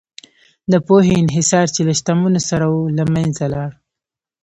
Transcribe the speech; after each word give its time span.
د 0.71 0.73
پوهې 0.85 1.13
انحصار 1.21 1.65
چې 1.75 1.81
له 1.87 1.93
شتمنو 1.99 2.41
سره 2.49 2.65
و، 2.69 2.75
له 2.97 3.03
منځه 3.13 3.45
لاړ. 3.53 3.71